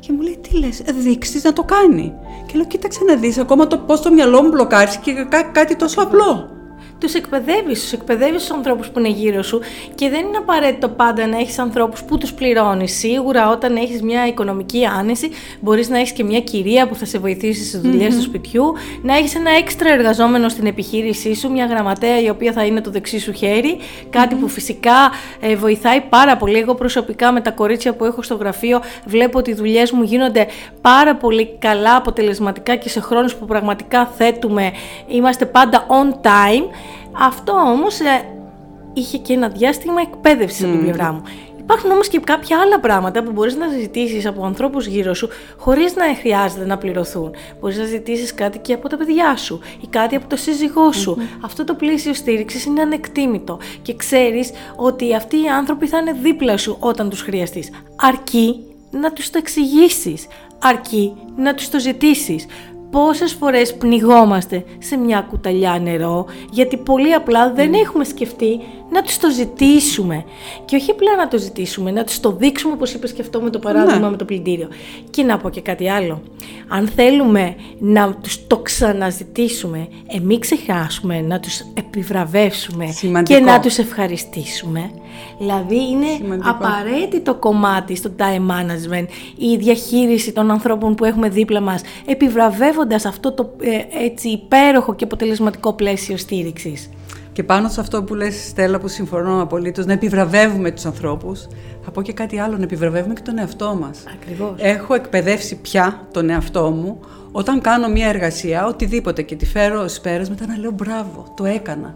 Και 0.00 0.12
μου 0.12 0.20
λέει, 0.20 0.38
τι 0.40 0.58
λες, 0.58 0.80
ε, 0.80 0.92
δείξεις 0.92 1.44
να 1.44 1.52
το 1.52 1.62
κάνει. 1.62 2.12
Και 2.46 2.52
λέω, 2.56 2.66
κοίταξε 2.66 3.00
να 3.04 3.14
δεις 3.14 3.38
ακόμα 3.38 3.66
το 3.66 3.78
πώς 3.78 4.00
το 4.00 4.12
μυαλό 4.12 4.42
μου 4.42 4.48
μπλοκάρει 4.48 4.90
και 5.02 5.12
κάτι 5.52 5.76
τόσο 5.76 6.00
απλό 6.00 6.60
τους 7.02 7.14
εκπαιδεύεις, 7.14 7.80
τους 7.80 7.92
εκπαιδεύεις 7.92 8.40
τους 8.40 8.50
ανθρώπους 8.50 8.88
που 8.88 8.98
είναι 8.98 9.08
γύρω 9.08 9.42
σου 9.42 9.60
και 9.94 10.08
δεν 10.08 10.20
είναι 10.26 10.36
απαραίτητο 10.36 10.88
πάντα 10.88 11.26
να 11.26 11.38
έχεις 11.38 11.58
ανθρώπους 11.58 12.02
που 12.02 12.18
τους 12.18 12.32
πληρώνεις. 12.32 12.92
Σίγουρα, 12.98 13.50
όταν 13.50 13.76
έχεις 13.76 14.02
μια 14.02 14.26
οικονομική 14.26 14.86
άνεση, 14.98 15.30
μπορείς 15.60 15.88
να 15.88 15.98
έχεις 15.98 16.12
και 16.12 16.24
μια 16.24 16.40
κυρία 16.40 16.88
που 16.88 16.94
θα 16.94 17.04
σε 17.04 17.18
βοηθήσει 17.18 17.64
στις 17.64 17.80
δουλειές 17.80 18.14
του 18.14 18.22
σπιτιού, 18.22 18.72
να 19.02 19.16
έχεις 19.16 19.34
ένα 19.34 19.50
έξτρα 19.50 19.92
εργαζόμενο 19.92 20.48
στην 20.48 20.66
επιχείρησή 20.66 21.34
σου, 21.34 21.50
μια 21.50 21.66
γραμματέα 21.66 22.20
η 22.20 22.28
οποία 22.28 22.52
θα 22.52 22.64
είναι 22.64 22.80
το 22.80 22.90
δεξί 22.90 23.18
σου 23.18 23.32
χέρι, 23.32 23.78
κατι 24.10 24.34
που 24.34 24.48
φυσικά 24.48 25.10
ε, 25.40 25.56
βοηθάει 25.56 26.00
πάρα 26.00 26.36
πολύ. 26.36 26.58
Εγώ 26.58 26.74
προσωπικά 26.74 27.32
με 27.32 27.40
τα 27.40 27.50
κορίτσια 27.50 27.94
που 27.94 28.04
έχω 28.04 28.22
στο 28.22 28.34
γραφείο 28.34 28.80
βλέπω 29.04 29.38
ότι 29.38 29.50
οι 29.50 29.54
δουλειές 29.54 29.90
μου 29.90 30.02
γίνονται 30.02 30.46
πάρα 30.80 31.16
πολύ 31.16 31.56
καλά, 31.58 31.96
αποτελεσματικά 31.96 32.76
και 32.76 32.88
σε 32.88 33.00
χρόνους 33.00 33.34
που 33.34 33.44
πραγματικά 33.44 34.06
θέτουμε, 34.06 34.72
είμαστε 35.06 35.46
πάντα 35.46 35.86
on 35.88 36.26
time. 36.26 36.64
Αυτό 37.12 37.52
όμως 37.52 38.00
ε, 38.00 38.24
είχε 38.92 39.18
και 39.18 39.32
ένα 39.32 39.48
διάστημα 39.48 40.00
εκπαίδευσης 40.00 40.64
από 40.64 40.72
την 40.72 40.82
πλευρά 40.82 41.12
μου. 41.12 41.22
Υπάρχουν 41.62 41.90
όμως 41.90 42.08
και 42.08 42.18
κάποια 42.18 42.58
άλλα 42.58 42.80
πράγματα 42.80 43.22
που 43.22 43.32
μπορείς 43.32 43.56
να 43.56 43.68
ζητήσεις 43.68 44.26
από 44.26 44.44
ανθρώπους 44.44 44.86
γύρω 44.86 45.14
σου 45.14 45.28
χωρίς 45.56 45.96
να 45.96 46.04
χρειάζεται 46.14 46.66
να 46.66 46.78
πληρωθούν. 46.78 47.34
Μπορείς 47.60 47.78
να 47.78 47.84
ζητήσεις 47.84 48.34
κάτι 48.34 48.58
και 48.58 48.72
από 48.72 48.88
τα 48.88 48.96
παιδιά 48.96 49.36
σου 49.36 49.60
ή 49.80 49.86
κάτι 49.86 50.16
από 50.16 50.26
το 50.26 50.36
σύζυγό 50.36 50.92
σου. 50.92 51.16
Αυτό 51.40 51.64
το 51.64 51.74
πλαίσιο 51.74 52.14
στήριξης 52.14 52.64
είναι 52.64 52.80
ανεκτήμητο 52.80 53.58
και 53.82 53.96
ξέρεις 53.96 54.50
ότι 54.76 55.14
αυτοί 55.14 55.36
οι 55.36 55.48
άνθρωποι 55.48 55.86
θα 55.86 55.98
είναι 55.98 56.12
δίπλα 56.12 56.56
σου 56.56 56.76
όταν 56.80 57.10
τους 57.10 57.20
χρειαστείς. 57.22 57.70
Αρκεί 57.96 58.64
να 58.90 59.12
τους 59.12 59.30
το 59.30 59.38
εξηγήσεις. 59.38 60.26
Αρκεί 60.64 61.12
να 61.36 61.54
τους 61.54 61.68
το 61.68 61.80
ζητήσεις 61.80 62.46
πόσες 62.92 63.32
φορές 63.32 63.76
πνιγόμαστε 63.76 64.64
σε 64.78 64.96
μια 64.96 65.26
κουταλιά 65.30 65.78
νερό 65.82 66.26
γιατί 66.50 66.76
πολύ 66.76 67.12
απλά 67.12 67.52
δεν 67.52 67.72
έχουμε 67.74 68.04
σκεφτεί 68.04 68.60
να 68.92 69.02
τους 69.02 69.18
το 69.18 69.30
ζητήσουμε 69.30 70.24
και 70.64 70.76
όχι 70.76 70.90
απλά 70.90 71.16
να 71.16 71.28
το 71.28 71.38
ζητήσουμε, 71.38 71.90
να 71.90 72.04
τους 72.04 72.20
το 72.20 72.32
δείξουμε 72.32 72.72
όπως 72.72 72.92
είπες 72.94 73.12
και 73.12 73.22
αυτό 73.22 73.40
με 73.40 73.50
το 73.50 73.58
παράδειγμα 73.58 74.00
ναι. 74.00 74.10
με 74.10 74.16
το 74.16 74.24
πλυντήριο. 74.24 74.68
Και 75.10 75.22
να 75.22 75.38
πω 75.38 75.50
και 75.50 75.60
κάτι 75.60 75.90
άλλο, 75.90 76.22
αν 76.68 76.88
θέλουμε 76.88 77.54
να 77.78 78.14
τους 78.14 78.46
το 78.46 78.58
ξαναζητήσουμε, 78.58 79.88
εμείς 80.06 80.38
ξεχάσουμε 80.38 81.20
να 81.20 81.40
τους 81.40 81.60
επιβραβεύσουμε 81.74 82.86
και 83.22 83.38
να 83.38 83.60
τους 83.60 83.78
ευχαριστήσουμε. 83.78 84.90
Δηλαδή 85.38 85.76
είναι 85.76 86.38
απαραίτητο 86.42 87.34
κομμάτι 87.34 87.96
στο 87.96 88.10
time 88.18 88.50
management 88.50 89.06
η 89.36 89.56
διαχείριση 89.56 90.32
των 90.32 90.50
ανθρώπων 90.50 90.94
που 90.94 91.04
έχουμε 91.04 91.28
δίπλα 91.28 91.60
μας 91.60 91.82
επιβραβεύοντας 92.06 93.04
αυτό 93.04 93.32
το 93.32 93.50
ε, 93.60 94.04
έτσι 94.04 94.28
υπέροχο 94.28 94.94
και 94.94 95.04
αποτελεσματικό 95.04 95.72
πλαίσιο 95.72 96.16
στήριξης. 96.16 96.90
Και 97.32 97.42
πάνω 97.42 97.68
σε 97.68 97.80
αυτό 97.80 98.02
που 98.02 98.14
λες 98.14 98.46
Στέλλα 98.48 98.78
που 98.78 98.88
συμφωνώ 98.88 99.42
απολύτως, 99.42 99.86
να 99.86 99.92
επιβραβεύουμε 99.92 100.70
τους 100.70 100.84
ανθρώπους, 100.84 101.46
θα 101.84 101.90
πω 101.90 102.02
και 102.02 102.12
κάτι 102.12 102.38
άλλο, 102.38 102.56
να 102.56 102.62
επιβραβεύουμε 102.62 103.14
και 103.14 103.22
τον 103.24 103.38
εαυτό 103.38 103.76
μας. 103.80 104.04
Ακριβώς. 104.14 104.54
Έχω 104.56 104.94
εκπαιδεύσει 104.94 105.56
πια 105.56 106.06
τον 106.12 106.30
εαυτό 106.30 106.70
μου 106.70 107.00
όταν 107.32 107.60
κάνω 107.60 107.88
μια 107.88 108.08
εργασία, 108.08 108.66
οτιδήποτε 108.66 109.22
και 109.22 109.36
τη 109.36 109.46
φέρω 109.46 109.82
ως 109.82 110.00
μετά 110.28 110.46
να 110.46 110.58
λέω 110.58 110.70
μπράβο, 110.70 111.32
το 111.36 111.44
έκανα. 111.44 111.94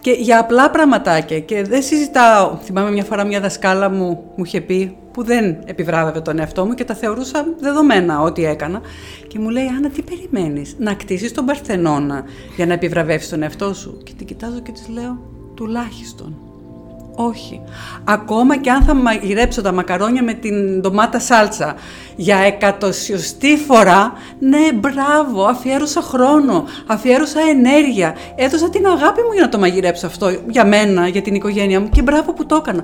Και 0.00 0.10
για 0.10 0.38
απλά 0.38 0.70
πραγματάκια 0.70 1.40
και 1.40 1.62
δεν 1.62 1.82
συζητάω, 1.82 2.56
θυμάμαι 2.62 2.90
μια 2.90 3.04
φορά 3.04 3.24
μια 3.24 3.40
δασκάλα 3.40 3.90
μου 3.90 4.24
μου 4.36 4.44
είχε 4.44 4.60
πει 4.60 4.96
που 5.12 5.24
δεν 5.24 5.58
επιβράβευε 5.64 6.20
τον 6.20 6.38
εαυτό 6.38 6.64
μου 6.66 6.74
και 6.74 6.84
τα 6.84 6.94
θεωρούσα 6.94 7.46
δεδομένα 7.60 8.20
ό,τι 8.20 8.44
έκανα. 8.44 8.80
Και 9.28 9.38
μου 9.38 9.48
λέει, 9.48 9.66
Άννα, 9.66 9.88
τι 9.88 10.02
περιμένεις, 10.02 10.76
να 10.78 10.94
κτίσεις 10.94 11.32
τον 11.32 11.44
Παρθενώνα 11.44 12.24
για 12.56 12.66
να 12.66 12.72
επιβραβεύσεις 12.72 13.30
τον 13.30 13.42
εαυτό 13.42 13.74
σου; 13.74 13.98
Και 14.04 14.12
την 14.16 14.26
κοιτάζω 14.26 14.60
και 14.60 14.72
της 14.72 14.88
λέω, 14.88 15.18
τουλάχιστον. 15.54 16.51
Όχι. 17.14 17.62
Ακόμα 18.04 18.56
και 18.56 18.70
αν 18.70 18.82
θα 18.82 18.94
μαγειρέψω 18.94 19.62
τα 19.62 19.72
μακαρόνια 19.72 20.22
με 20.22 20.32
την 20.32 20.80
ντομάτα 20.80 21.18
σάλτσα 21.18 21.74
για 22.16 22.36
εκατοσιωστή 22.36 23.56
φορά, 23.56 24.12
ναι, 24.38 24.72
μπράβο, 24.74 25.44
αφιέρωσα 25.44 26.00
χρόνο, 26.00 26.64
αφιέρωσα 26.86 27.40
ενέργεια, 27.50 28.16
έδωσα 28.34 28.70
την 28.70 28.86
αγάπη 28.86 29.20
μου 29.20 29.32
για 29.32 29.42
να 29.42 29.48
το 29.48 29.58
μαγειρέψω 29.58 30.06
αυτό, 30.06 30.30
για 30.48 30.64
μένα, 30.64 31.08
για 31.08 31.22
την 31.22 31.34
οικογένειά 31.34 31.80
μου 31.80 31.88
και 31.88 32.02
μπράβο 32.02 32.32
που 32.32 32.46
το 32.46 32.54
έκανα. 32.54 32.82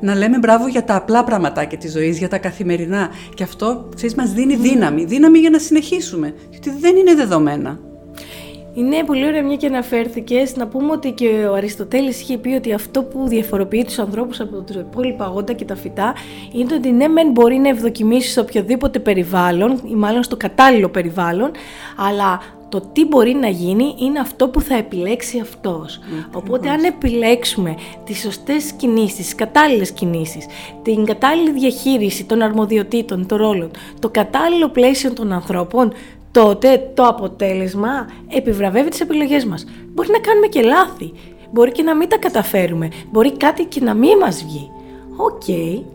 Να 0.00 0.14
λέμε 0.14 0.38
μπράβο 0.38 0.68
για 0.68 0.84
τα 0.84 0.94
απλά 0.94 1.24
πραγματάκια 1.24 1.78
της 1.78 1.92
ζωής, 1.92 2.18
για 2.18 2.28
τα 2.28 2.38
καθημερινά. 2.38 3.08
Και 3.34 3.42
αυτό, 3.42 3.88
ξέρεις, 3.94 4.14
μας 4.14 4.32
δίνει 4.32 4.56
δύναμη, 4.56 5.04
δύναμη 5.04 5.38
για 5.38 5.50
να 5.50 5.58
συνεχίσουμε, 5.58 6.34
γιατί 6.50 6.70
δεν 6.80 6.96
είναι 6.96 7.14
δεδομένα. 7.14 7.78
Είναι 8.74 9.04
πολύ 9.04 9.26
ωραία 9.26 9.42
μια 9.42 9.56
και 9.56 9.66
αναφέρθηκες 9.66 10.56
να 10.56 10.66
πούμε 10.66 10.92
ότι 10.92 11.10
και 11.12 11.46
ο 11.50 11.54
Αριστοτέλης 11.54 12.20
είχε 12.20 12.38
πει 12.38 12.48
ότι 12.48 12.72
αυτό 12.72 13.02
που 13.02 13.28
διαφοροποιεί 13.28 13.84
τους 13.84 13.98
ανθρώπους 13.98 14.40
από 14.40 14.60
τους 14.60 14.76
υπόλοιπα 14.76 15.24
αγόντα 15.24 15.52
και 15.52 15.64
τα 15.64 15.76
φυτά 15.76 16.14
είναι 16.52 16.74
ότι 16.74 16.90
ναι 16.90 17.08
μεν 17.08 17.30
μπορεί 17.30 17.56
να 17.56 17.68
ευδοκιμήσεις 17.68 18.32
σε 18.32 18.40
οποιοδήποτε 18.40 18.98
περιβάλλον 18.98 19.80
ή 19.90 19.94
μάλλον 19.94 20.22
στο 20.22 20.36
κατάλληλο 20.36 20.88
περιβάλλον 20.88 21.50
αλλά 22.08 22.40
το 22.70 22.80
τι 22.92 23.06
μπορεί 23.06 23.32
να 23.34 23.48
γίνει 23.48 23.94
είναι 23.98 24.18
αυτό 24.18 24.48
που 24.48 24.60
θα 24.60 24.74
επιλέξει 24.74 25.38
αυτός. 25.40 25.98
Οπότε 26.32 26.70
αν 26.70 26.84
επιλέξουμε 26.84 27.74
τις 28.04 28.20
σωστές 28.20 28.72
κινήσεις, 28.72 29.16
τις 29.16 29.34
κατάλληλες 29.34 29.90
κινήσεις, 29.90 30.46
την 30.82 31.04
κατάλληλη 31.04 31.52
διαχείριση 31.52 32.24
των 32.24 32.42
αρμοδιοτήτων, 32.42 33.26
των 33.26 33.38
ρόλων, 33.38 33.70
το 33.98 34.08
κατάλληλο 34.08 34.68
πλαίσιο 34.68 35.12
των 35.12 35.32
ανθρώπων, 35.32 35.92
τότε 36.30 36.90
το 36.94 37.02
αποτέλεσμα 37.06 38.06
επιβραβεύει 38.28 38.90
τις 38.90 39.00
επιλογές 39.00 39.44
μας. 39.44 39.64
Μπορεί 39.94 40.08
να 40.10 40.18
κάνουμε 40.18 40.46
και 40.46 40.62
λάθη, 40.62 41.12
μπορεί 41.50 41.72
και 41.72 41.82
να 41.82 41.96
μην 41.96 42.08
τα 42.08 42.18
καταφέρουμε, 42.18 42.88
μπορεί 43.10 43.36
κάτι 43.36 43.64
και 43.64 43.80
να 43.80 43.94
μην 43.94 44.18
μας 44.20 44.44
βγει. 44.44 44.70
Οκ, 45.16 45.42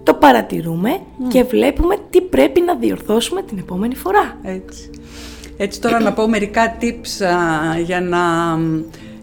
το 0.04 0.13
παρατηρούμε 0.13 1.00
και 1.27 1.44
βλέπουμε 1.44 1.96
τι 2.10 2.22
πρέπει 2.22 2.62
να 2.62 2.75
διορθώσουμε 2.75 3.42
την 3.42 3.58
επόμενη 3.58 3.96
φορά. 3.96 4.38
Έτσι. 4.44 4.89
Έτσι 5.58 5.82
τώρα 5.82 6.00
να 6.00 6.13
πω 6.13 6.27
μερικά 6.27 6.77
tips 6.82 7.25
για 7.84 8.01
να 8.01 8.20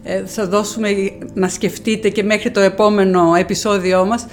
ε, 0.03 0.23
σας 0.25 0.47
δώσουμε 0.47 0.89
να 1.33 1.47
σκεφτείτε 1.47 2.09
και 2.09 2.23
μέχρι 2.23 2.51
το 2.51 2.59
επόμενο 2.59 3.35
επεισόδιό 3.35 4.05
μας 4.05 4.25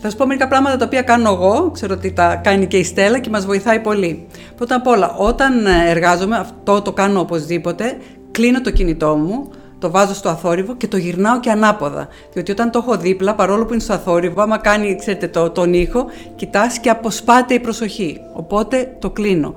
θα 0.00 0.10
σα 0.10 0.16
πω 0.16 0.26
μερικά 0.26 0.48
πράγματα 0.48 0.76
τα 0.76 0.84
οποία 0.84 1.02
κάνω 1.02 1.30
εγώ, 1.30 1.70
ξέρω 1.70 1.94
ότι 1.94 2.12
τα 2.12 2.34
κάνει 2.34 2.66
και 2.66 2.76
η 2.76 2.84
Στέλλα 2.84 3.18
και 3.18 3.30
μας 3.30 3.46
βοηθάει 3.46 3.80
πολύ. 3.80 4.26
Πρώτα 4.56 4.74
απ' 4.74 4.86
όλα, 4.86 5.14
όταν 5.16 5.66
εργάζομαι, 5.66 6.36
αυτό 6.36 6.82
το 6.82 6.92
κάνω 6.92 7.20
οπωσδήποτε, 7.20 7.96
κλείνω 8.30 8.60
το 8.60 8.70
κινητό 8.70 9.16
μου, 9.16 9.50
το 9.78 9.90
βάζω 9.90 10.14
στο 10.14 10.28
αθόρυβο 10.28 10.76
και 10.76 10.88
το 10.88 10.96
γυρνάω 10.96 11.40
και 11.40 11.50
ανάποδα. 11.50 12.08
Διότι 12.32 12.50
όταν 12.50 12.70
το 12.70 12.78
έχω 12.78 12.96
δίπλα, 12.96 13.34
παρόλο 13.34 13.66
που 13.66 13.72
είναι 13.72 13.82
στο 13.82 13.92
αθόρυβο, 13.92 14.42
άμα 14.42 14.58
κάνει 14.58 14.96
ξέρετε, 14.96 15.28
το, 15.28 15.50
τον 15.50 15.74
ήχο, 15.74 16.06
κοιτάς 16.36 16.78
και 16.78 16.90
αποσπάται 16.90 17.54
η 17.54 17.60
προσοχή. 17.60 18.20
Οπότε 18.32 18.96
το 18.98 19.10
κλείνω. 19.10 19.54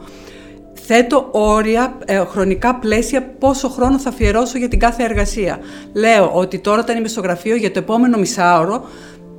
Θέτω 0.74 1.28
όρια, 1.32 1.98
ε, 2.06 2.18
χρονικά 2.26 2.76
πλαίσια, 2.76 3.24
πόσο 3.40 3.70
χρόνο 3.70 4.00
θα 4.00 4.10
αφιερώσω 4.10 4.58
για 4.58 4.68
την 4.68 4.80
κάθε 4.80 5.04
εργασία. 5.04 5.60
Λέω 5.94 6.32
ότι 6.34 6.60
τώρα 6.60 6.80
όταν 6.80 6.98
είμαι 6.98 7.08
στο 7.08 7.22
γραφείο 7.22 7.56
για 7.56 7.72
το 7.72 7.80
επόμενο 7.80 8.18
μισάωρο 8.18 8.84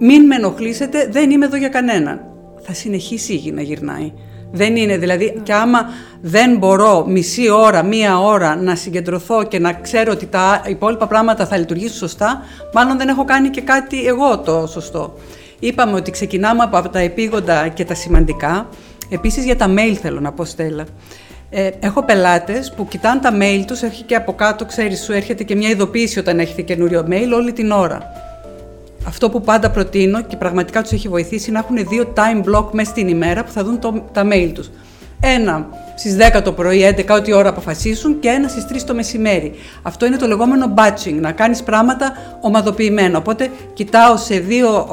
μην 0.03 0.27
με 0.27 0.35
ενοχλήσετε, 0.35 1.09
δεν 1.11 1.31
είμαι 1.31 1.47
εδώ 1.47 1.57
για 1.57 1.69
κανέναν. 1.69 2.21
Θα 2.61 2.73
συνεχίσει 2.73 3.33
η 3.33 3.37
γη 3.37 3.53
να 3.53 3.63
γυρνάει. 3.63 4.13
Δεν 4.53 4.77
είναι 4.77 4.97
δηλαδή, 4.97 5.41
και 5.43 5.53
άμα 5.53 5.89
δεν 6.21 6.57
μπορώ 6.57 7.07
μισή 7.07 7.51
ώρα, 7.51 7.83
μία 7.83 8.21
ώρα 8.21 8.57
να 8.57 8.75
συγκεντρωθώ 8.75 9.45
και 9.45 9.59
να 9.59 9.73
ξέρω 9.73 10.13
ότι 10.13 10.27
τα 10.27 10.63
υπόλοιπα 10.67 11.07
πράγματα 11.07 11.47
θα 11.47 11.57
λειτουργήσουν 11.57 11.97
σωστά, 11.97 12.43
μάλλον 12.73 12.99
δεν 12.99 13.09
έχω 13.09 13.25
κάνει 13.25 13.49
και 13.49 13.61
κάτι 13.61 14.07
εγώ 14.07 14.39
το 14.39 14.67
σωστό. 14.67 15.15
Είπαμε 15.59 15.97
ότι 15.97 16.11
ξεκινάμε 16.11 16.63
από 16.71 16.89
τα 16.89 16.99
επίγοντα 16.99 17.69
και 17.69 17.85
τα 17.85 17.95
σημαντικά. 17.95 18.69
Επίσης 19.11 19.45
για 19.45 19.57
τα 19.57 19.67
mail 19.69 19.95
θέλω 20.01 20.21
να 20.21 20.33
πω 20.33 20.45
Στέλλα. 20.45 20.85
Ε, 21.51 21.71
έχω 21.81 22.05
πελάτες 22.05 22.73
που 22.77 22.89
κοιτάνε 22.89 23.21
τα 23.21 23.33
mail 23.41 23.63
τους, 23.67 23.83
έρχεται 23.83 24.07
και 24.07 24.15
από 24.15 24.35
κάτω, 24.35 24.65
ξέρεις, 24.65 25.03
σου 25.03 25.13
έρχεται 25.13 25.45
και 25.45 25.57
μια 25.57 25.69
ειδοποίηση 25.69 26.19
όταν 26.19 26.39
έχετε 26.39 26.63
καινούριο 26.63 27.07
mail 27.11 27.29
όλη 27.35 27.53
την 27.53 27.71
ώρα 27.71 28.29
αυτό 29.07 29.31
που 29.31 29.41
πάντα 29.41 29.71
προτείνω 29.71 30.23
και 30.23 30.37
πραγματικά 30.37 30.83
τους 30.83 30.93
έχει 30.93 31.09
βοηθήσει 31.09 31.51
είναι 31.51 31.59
να 31.59 31.65
έχουν 31.65 31.89
δύο 31.89 32.13
time 32.17 32.51
block 32.51 32.67
μέσα 32.73 32.91
στην 32.91 33.09
ημέρα 33.09 33.45
που 33.45 33.51
θα 33.51 33.65
δουν 33.65 33.79
το, 33.79 34.05
τα 34.13 34.27
mail 34.33 34.51
τους. 34.55 34.71
Ένα 35.21 35.69
στις 35.97 36.17
10 36.35 36.41
το 36.45 36.53
πρωί, 36.53 36.95
11 36.97 37.17
ό,τι 37.17 37.33
ώρα 37.33 37.49
αποφασίσουν 37.49 38.21
και 38.21 38.29
ένα 38.29 38.49
στις 38.49 38.67
3 38.73 38.77
το 38.87 38.95
μεσημέρι. 38.95 39.53
Αυτό 39.83 40.07
είναι 40.07 40.17
το 40.17 40.27
λεγόμενο 40.27 40.75
batching, 40.77 41.15
να 41.21 41.33
κάνεις 41.33 41.63
πράγματα 41.63 42.13
ομαδοποιημένα. 42.41 43.19
Οπότε 43.19 43.51
κοιτάω 43.75 44.17
σε 44.17 44.39
δύο 44.39 44.87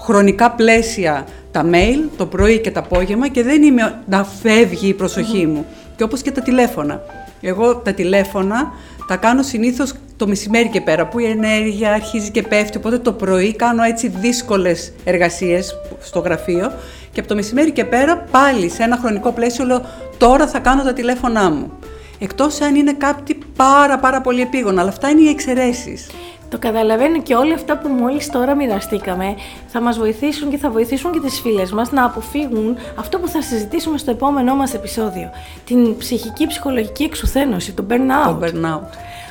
χρονικά 0.00 0.50
πλαίσια 0.50 1.24
τα 1.50 1.64
mail, 1.72 2.08
το 2.16 2.26
πρωί 2.26 2.60
και 2.60 2.70
το 2.70 2.80
απόγευμα 2.80 3.28
και 3.28 3.42
δεν 3.42 3.62
είμαι 3.62 4.00
να 4.06 4.24
φεύγει 4.24 4.88
η 4.88 4.94
προσοχή 4.94 5.46
μου. 5.46 5.66
Και 5.96 6.02
όπως 6.02 6.22
και 6.22 6.30
τα 6.30 6.40
τηλέφωνα. 6.40 7.02
Εγώ 7.40 7.76
τα 7.76 7.92
τηλέφωνα 7.92 8.72
τα 9.06 9.16
κάνω 9.16 9.42
συνήθως 9.42 9.92
το 10.16 10.26
μεσημέρι 10.26 10.68
και 10.68 10.80
πέρα 10.80 11.06
που 11.06 11.18
η 11.18 11.24
ενέργεια 11.24 11.92
αρχίζει 11.92 12.30
και 12.30 12.42
πέφτει. 12.42 12.76
Οπότε 12.76 12.98
το 12.98 13.12
πρωί 13.12 13.56
κάνω 13.56 13.82
έτσι 13.82 14.08
δύσκολες 14.08 14.92
εργασίες 15.04 15.76
στο 16.00 16.18
γραφείο 16.18 16.72
και 17.12 17.20
από 17.20 17.28
το 17.28 17.34
μεσημέρι 17.34 17.72
και 17.72 17.84
πέρα 17.84 18.16
πάλι 18.30 18.68
σε 18.68 18.82
ένα 18.82 18.96
χρονικό 18.96 19.32
πλαίσιο 19.32 19.64
λέω 19.64 19.82
τώρα 20.18 20.46
θα 20.46 20.58
κάνω 20.58 20.82
τα 20.82 20.92
τηλέφωνά 20.92 21.50
μου. 21.50 21.72
Εκτός 22.18 22.60
αν 22.60 22.74
είναι 22.74 22.92
κάτι 22.92 23.38
πάρα 23.56 23.98
πάρα 23.98 24.20
πολύ 24.20 24.40
επίγον, 24.40 24.78
αλλά 24.78 24.88
αυτά 24.88 25.08
είναι 25.08 25.20
οι 25.20 25.28
εξαιρέσεις. 25.28 26.06
Το 26.48 26.58
καταλαβαίνω 26.58 27.22
και 27.22 27.34
όλα 27.34 27.54
αυτά 27.54 27.78
που 27.78 27.88
μόλις 27.88 28.30
τώρα 28.30 28.54
μοιραστήκαμε 28.54 29.34
θα 29.66 29.80
μας 29.80 29.98
βοηθήσουν 29.98 30.50
και 30.50 30.56
θα 30.56 30.70
βοηθήσουν 30.70 31.12
και 31.12 31.20
τις 31.20 31.40
φίλες 31.40 31.72
μας 31.72 31.92
να 31.92 32.04
αποφύγουν 32.04 32.76
αυτό 32.96 33.18
που 33.18 33.28
θα 33.28 33.42
συζητήσουμε 33.42 33.98
στο 33.98 34.10
επόμενό 34.10 34.54
μας 34.54 34.74
επεισόδιο. 34.74 35.30
Την 35.64 35.96
ψυχική 35.96 36.46
ψυχολογική 36.46 37.02
εξουθένωση, 37.02 37.72
το 37.72 37.84
burnout. 37.90 38.28
Το 38.28 38.38
burnout. 38.42 38.88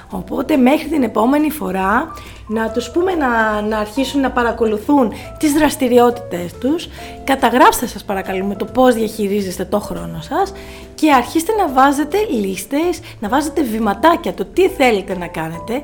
Οπότε 0.10 0.58
μέχρι 0.58 0.88
την 0.88 1.04
επόμενη 1.04 1.52
φορά 1.52 2.14
να 2.48 2.72
τους 2.72 2.92
πούμε 2.92 3.16
να, 3.16 3.62
να 3.62 3.78
αρχίσουν 3.78 4.22
να 4.22 4.32
παρακολουθούν 4.32 5.14
τις 5.40 5.54
δραστηριότητες 5.54 6.54
τους. 6.54 6.88
Καταγράψτε 7.24 7.88
σας 7.88 8.04
παρακαλούμε 8.04 8.56
το 8.56 8.66
πώς 8.66 8.94
διαχειρίζεστε 8.94 9.66
το 9.66 9.80
χρόνο 9.80 10.22
σας 10.22 10.54
και 10.96 11.12
αρχίστε 11.12 11.52
να 11.54 11.74
βάζετε 11.74 12.18
λίστες, 12.30 13.00
να 13.20 13.30
βάζετε 13.30 13.64
βηματάκια 13.64 14.34
το 14.34 14.46
τι 14.46 14.70
θέλετε 14.70 15.18
να 15.18 15.28
κάνετε. 15.28 15.82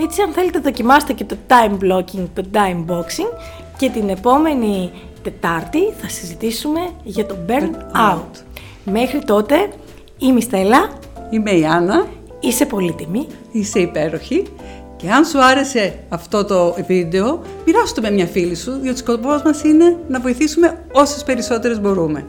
Έτσι 0.00 0.22
αν 0.22 0.32
θέλετε 0.32 0.58
δοκιμάστε 0.58 1.12
και 1.12 1.24
το 1.24 1.36
time 1.48 1.72
blocking, 1.84 2.26
το 2.34 2.44
time 2.52 2.84
boxing 2.92 3.38
και 3.76 3.90
την 3.90 4.08
επόμενη 4.08 4.90
Τετάρτη 5.22 5.92
θα 6.00 6.08
συζητήσουμε 6.08 6.80
για 7.04 7.26
το 7.26 7.36
burn 7.48 7.70
out. 8.12 8.42
Μέχρι 8.84 9.24
τότε 9.24 9.68
είμαι 10.18 10.38
η 10.38 10.42
Στέλλα. 10.42 10.88
Είμαι 11.30 11.50
η 11.50 11.66
Άννα. 11.66 12.06
Είσαι 12.40 12.66
πολύτιμη. 12.66 13.26
Είσαι 13.50 13.78
υπέροχη. 13.78 14.42
Και 14.96 15.10
αν 15.10 15.24
σου 15.24 15.44
άρεσε 15.44 15.94
αυτό 16.08 16.44
το 16.44 16.74
βίντεο, 16.86 17.42
μοιράσου 17.66 17.94
το 17.94 18.00
με 18.00 18.10
μια 18.10 18.26
φίλη 18.26 18.54
σου, 18.54 18.70
διότι 18.70 18.88
ο 18.88 18.96
σκοπός 18.96 19.42
μας 19.42 19.62
είναι 19.62 19.96
να 20.08 20.20
βοηθήσουμε 20.20 20.84
όσες 20.92 21.24
περισσότερες 21.24 21.80
μπορούμε. 21.80 22.26